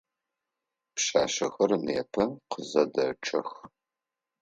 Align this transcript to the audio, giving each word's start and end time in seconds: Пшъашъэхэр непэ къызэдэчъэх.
Пшъашъэхэр 0.93 1.71
непэ 1.85 2.23
къызэдэчъэх. 2.51 3.49